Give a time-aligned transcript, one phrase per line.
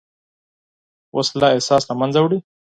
[1.15, 2.39] وسله احساس له منځه وړي